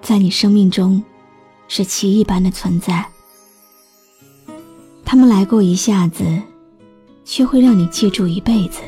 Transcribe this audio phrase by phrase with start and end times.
[0.00, 1.02] 在你生命中
[1.68, 3.06] 是奇异般的存在。
[5.04, 6.24] 他们来过一下子，
[7.24, 8.80] 却会让你记住一辈子，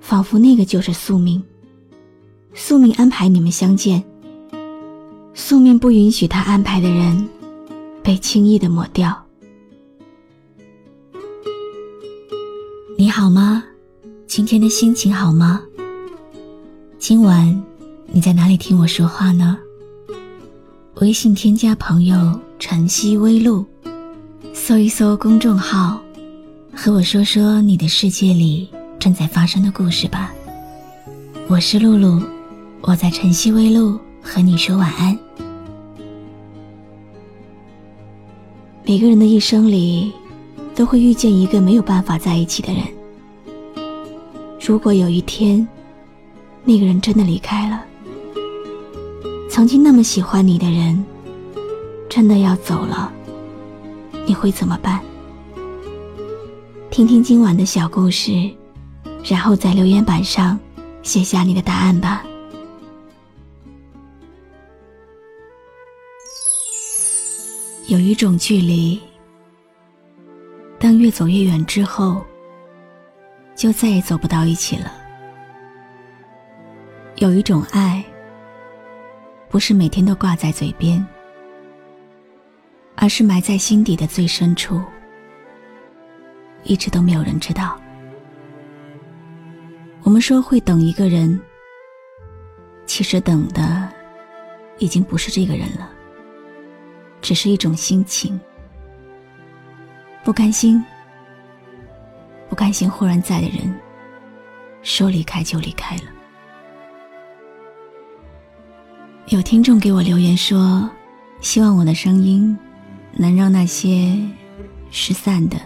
[0.00, 1.42] 仿佛那个就是宿命。
[2.54, 4.02] 宿命安排你们相见，
[5.34, 7.28] 宿命不允许他安排的人
[8.02, 9.16] 被轻易的抹掉。
[12.98, 13.64] 你好吗？
[14.26, 15.60] 今天的心情好吗？
[16.98, 17.62] 今晚
[18.06, 19.58] 你在哪里听我说话呢？
[20.96, 23.64] 微信添加朋友晨曦微露，
[24.52, 25.98] 搜一搜公众号，
[26.76, 30.32] 和我说说你的世界里正在发生的故事吧。
[31.48, 32.22] 我是露露，
[32.82, 35.18] 我在晨曦微露和你说晚安。
[38.84, 40.12] 每个人的一生里，
[40.74, 42.82] 都会遇见一个没有办法在一起的人。
[44.60, 45.66] 如果有一天，
[46.64, 47.82] 那个人真的离开了，
[49.52, 51.04] 曾经那么喜欢你的人，
[52.08, 53.12] 真的要走了，
[54.26, 54.98] 你会怎么办？
[56.90, 58.50] 听听今晚的小故事，
[59.22, 60.58] 然后在留言板上
[61.02, 62.24] 写下你的答案吧。
[67.88, 68.98] 有一种距离，
[70.78, 72.24] 当越走越远之后，
[73.54, 74.90] 就再也走不到一起了。
[77.16, 78.02] 有一种爱，
[79.52, 81.06] 不是每天都挂在嘴边，
[82.96, 84.82] 而是埋在心底的最深处，
[86.64, 87.78] 一直都没有人知道。
[90.04, 91.38] 我们说会等一个人，
[92.86, 93.86] 其实等的
[94.78, 95.90] 已经不是这个人了，
[97.20, 98.40] 只是一种心情，
[100.24, 100.82] 不甘心，
[102.48, 103.78] 不甘心忽然在的人，
[104.80, 106.04] 说离开就离开了。
[109.28, 110.88] 有听众给我留言说，
[111.40, 112.56] 希望我的声音
[113.12, 114.18] 能让那些
[114.90, 115.56] 失散的、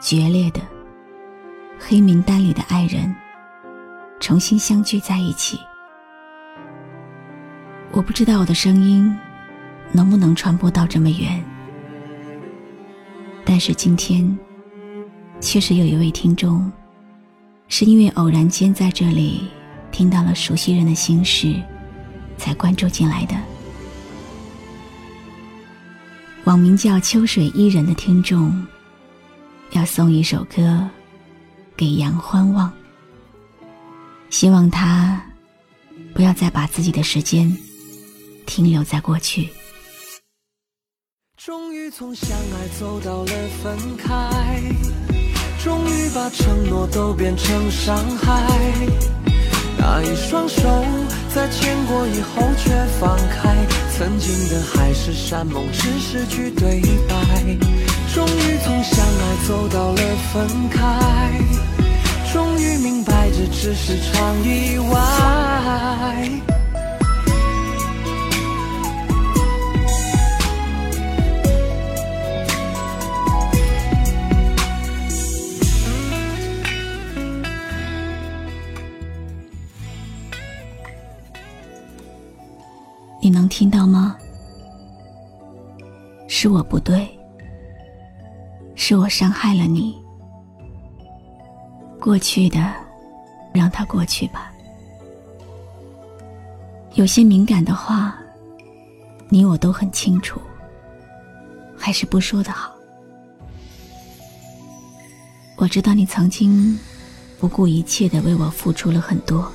[0.00, 0.60] 决裂的、
[1.78, 3.14] 黑名单里的爱人
[4.20, 5.58] 重新相聚在一起。
[7.92, 9.16] 我不知道我的声音
[9.92, 11.42] 能不能传播到这么远，
[13.44, 14.36] 但是今天
[15.40, 16.70] 确实有一位听众，
[17.68, 19.48] 是因为偶然间在这里
[19.90, 21.54] 听到了熟悉人的心事。
[22.42, 23.36] 才关注进来的，
[26.42, 28.66] 网名叫秋水伊人的听众，
[29.70, 30.90] 要送一首歌
[31.76, 32.72] 给杨欢望，
[34.28, 35.22] 希望他
[36.12, 37.56] 不要再把自己的时间
[38.44, 39.48] 停留在过去。
[41.36, 43.32] 终于从相爱走到了
[43.62, 44.60] 分开，
[45.62, 48.48] 终于把承诺都变成伤害，
[49.78, 50.84] 那一双手。
[51.34, 52.70] 在牵过以后却
[53.00, 53.56] 放开，
[53.96, 57.16] 曾经的海誓山盟只是句对白。
[58.14, 61.40] 终于从相爱走到了分开，
[62.30, 66.61] 终于明白这只是场意外。
[86.42, 87.08] 是我不对，
[88.74, 89.96] 是我伤害了你。
[92.00, 92.74] 过去的，
[93.54, 94.52] 让它过去吧。
[96.94, 98.18] 有些敏感的话，
[99.28, 100.40] 你我都很清楚，
[101.78, 102.72] 还是不说的好。
[105.54, 106.76] 我知道你曾经
[107.38, 109.46] 不顾一切的为我付出了很多，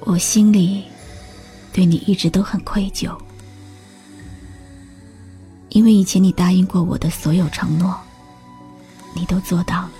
[0.00, 0.82] 我心里。
[1.72, 3.16] 对你一直都很愧疚，
[5.72, 7.98] 因为以前你答应过我的所有承诺，
[9.14, 9.90] 你都做到了，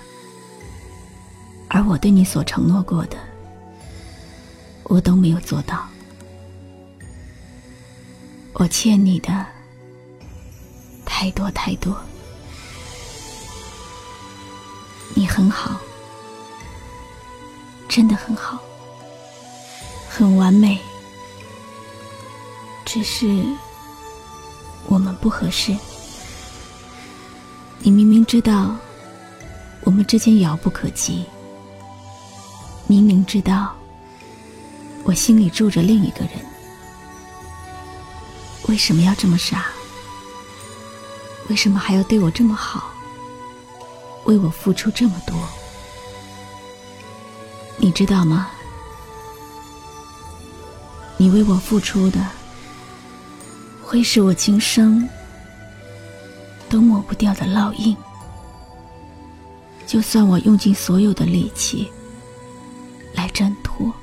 [1.67, 3.17] 而我对你所承诺过的，
[4.83, 5.83] 我都没有做到。
[8.53, 9.43] 我欠你的
[11.03, 11.97] 太多太多，
[15.15, 15.81] 你很好，
[17.89, 18.59] 真的很好，
[20.07, 20.79] 很完美。
[22.85, 23.43] 只是
[24.87, 25.75] 我们不合适。
[27.79, 28.75] 你明明知道
[29.81, 31.25] 我们之间遥不可及，
[32.87, 33.75] 明明知道
[35.03, 36.31] 我心里住着另一个人，
[38.67, 39.65] 为什么要这么傻？
[41.49, 42.89] 为什么还要对我这么好？
[44.23, 45.35] 为我付出这么多？
[47.75, 48.49] 你知道吗？
[51.17, 52.25] 你为我付出的，
[53.93, 55.07] 会是我今生。
[56.67, 57.95] 都抹不掉的烙印，
[59.85, 61.87] 就算我用尽所有的力气
[63.13, 63.93] 来挣脱，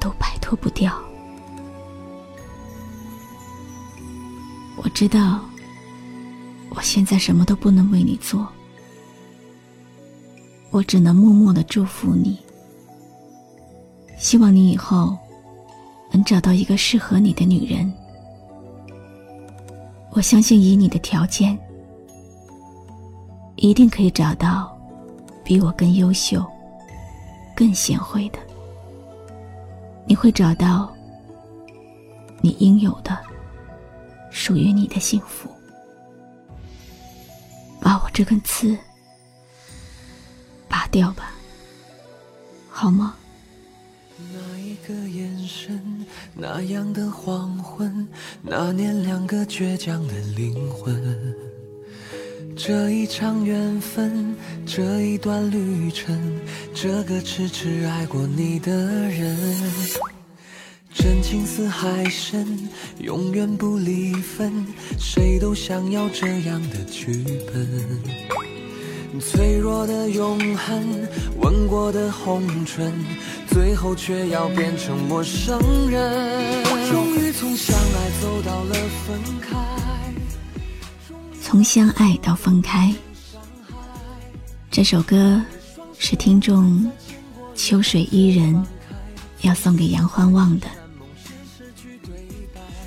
[0.00, 0.92] 都摆脱不掉。
[4.74, 5.38] 我知道，
[6.70, 8.48] 我现在什么都不能为你做，
[10.72, 12.36] 我只能默默的祝福你，
[14.18, 15.16] 希望你以后
[16.10, 17.94] 能找到一个适合你的女人。
[20.12, 21.58] 我相信，以你的条件，
[23.56, 24.76] 一定可以找到
[25.44, 26.44] 比我更优秀、
[27.54, 28.38] 更贤惠的。
[30.06, 30.92] 你会找到
[32.40, 33.16] 你应有的、
[34.30, 35.48] 属于你的幸福。
[37.80, 38.76] 把我这根刺
[40.68, 41.32] 拔掉吧，
[42.68, 43.14] 好吗？
[44.86, 48.06] 个眼神，那样的黄昏，
[48.42, 51.34] 那年两个倔强的灵魂。
[52.56, 54.34] 这一场缘分，
[54.66, 56.18] 这一段旅程，
[56.74, 58.70] 这个痴痴爱过你的
[59.08, 59.36] 人，
[60.92, 62.68] 真情似海深，
[62.98, 64.66] 永远不离分，
[64.98, 67.68] 谁都想要这样的剧本。
[69.20, 71.08] 脆弱的永恒，
[71.40, 72.92] 吻过的红唇，
[73.50, 75.58] 最后却要变成陌生
[75.90, 76.64] 人。
[76.90, 78.74] 终于从相爱走到了
[79.06, 79.56] 分开，
[81.42, 82.94] 从相爱到分开。
[84.70, 85.42] 这首歌
[85.98, 86.90] 是听众
[87.56, 88.64] 秋水伊人
[89.40, 90.68] 要送给杨欢望的。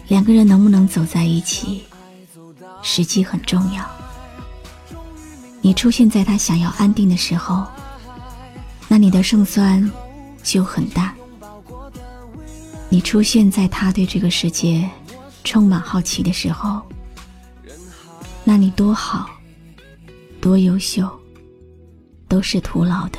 [0.08, 1.84] 两个人能不能走在一起，
[2.82, 3.86] 时机很重要。
[5.62, 7.66] 你出现在他想要安定的时候，
[8.88, 9.90] 那你的胜算
[10.44, 11.16] 就很大。
[12.90, 14.88] 你出现在他对这个世界
[15.44, 16.82] 充满好奇的时候，
[18.44, 19.30] 那你多好，
[20.40, 21.10] 多优秀，
[22.28, 23.18] 都是徒劳的。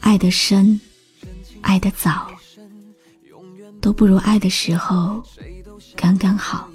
[0.00, 0.80] 爱的深，
[1.60, 2.30] 爱的早，
[3.80, 5.22] 都不如爱的时候
[5.94, 6.66] 刚刚好。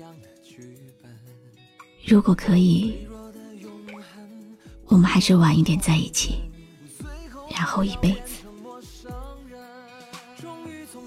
[2.06, 2.94] 如果可以。
[4.88, 6.36] 我们还是晚一点在一起，
[7.56, 8.44] 然后一辈子。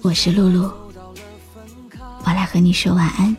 [0.01, 0.71] 我是露露，
[2.25, 3.35] 我来和你说晚安。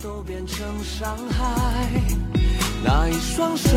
[0.00, 1.90] 都变成伤害
[2.84, 3.68] 那一双手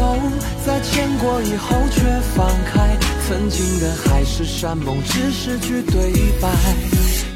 [0.63, 2.03] 在牵过以后却
[2.35, 2.95] 放开，
[3.27, 6.47] 曾经的海誓山盟只是句对白。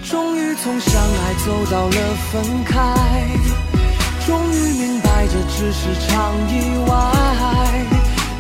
[0.04, 2.94] 终于从相爱走到了分开，
[4.28, 6.94] 终于明白这只是场意外。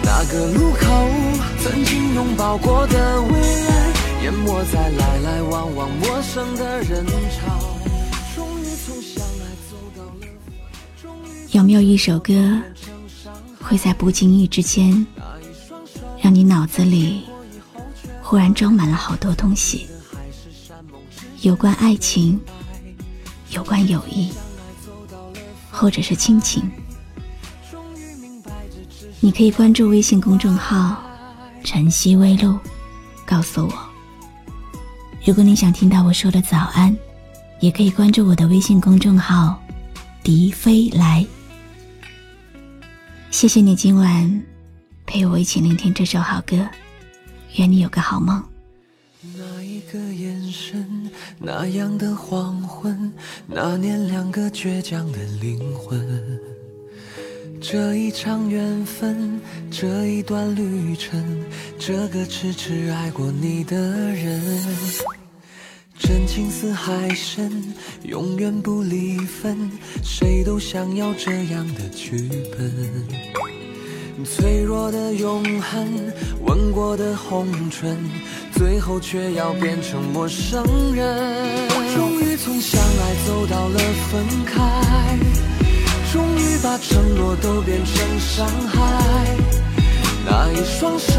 [0.03, 0.64] 那个路，
[2.15, 3.29] 拥抱过的未
[3.65, 7.75] 来，淹没在来来往往陌生的人潮。
[8.33, 10.27] 终于从相爱走到了
[11.51, 12.57] 有没有一首歌，
[13.61, 15.05] 会在不经意之间，
[16.21, 17.25] 让你脑子里
[18.21, 19.85] 忽然装满了好多东西？
[21.41, 22.39] 有关爱情，
[23.49, 24.31] 有关友谊，
[25.69, 26.63] 或者是亲情。
[29.19, 30.95] 你可以关注微信公众号
[31.65, 32.57] “晨曦微露”，
[33.27, 33.73] 告诉我。
[35.25, 36.95] 如果你想听到我说的早安，
[37.59, 39.59] 也可以关注我的微信公众号
[40.23, 41.25] “笛飞来”。
[43.31, 44.43] 谢谢你今晚
[45.05, 46.65] 陪我一起聆听这首好歌，
[47.55, 48.41] 愿你有个好梦。
[49.35, 53.11] 那一个眼神，那样的黄昏，
[53.47, 55.99] 那年两个倔强的灵魂。
[57.67, 59.41] 这一场缘分，
[59.71, 61.43] 这一段旅程，
[61.79, 64.39] 这个痴痴爱过你的人，
[65.97, 69.71] 真情似海深，永远不离分，
[70.03, 72.71] 谁都想要这样的剧本。
[74.23, 75.87] 脆弱的永恒，
[76.45, 77.97] 吻过的红唇，
[78.53, 81.67] 最后却要变成陌生人。
[81.95, 83.79] 终于从相爱走到了
[84.11, 85.34] 分开。
[86.15, 88.79] 终于把承诺都变成伤害，
[90.25, 91.11] 那一双手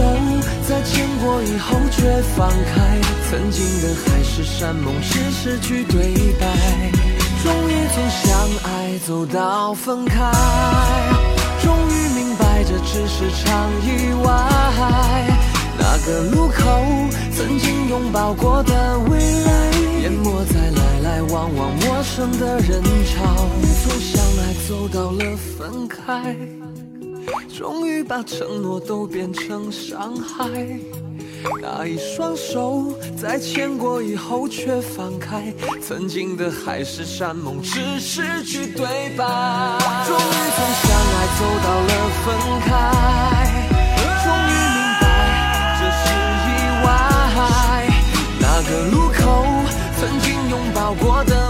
[0.66, 2.98] 在牵过以后却放开，
[3.28, 6.46] 曾经的海誓山盟只是句对白，
[7.42, 10.32] 终于从相爱走到分开，
[11.62, 14.32] 终于明白这只是场意外。
[15.78, 16.64] 那个路口
[17.36, 19.70] 曾经拥抱过的未来，
[20.04, 20.70] 淹没在
[21.16, 23.48] 来往往陌生的人潮
[23.82, 26.36] 从相爱走到了分开
[27.48, 30.46] 终于把承诺都变成伤害
[31.62, 38.84] 那一双手在牵过以后却放开曾经的海誓山盟只是句对
[39.16, 39.24] 白
[40.06, 41.92] 终于从相爱走到了
[42.24, 42.26] 分
[42.60, 42.68] 开。
[44.22, 45.04] 终于明白
[45.80, 46.04] 这是
[46.44, 46.86] 意外。
[48.40, 49.44] 那个路口
[49.98, 50.35] 曾经
[50.86, 51.45] 熬过的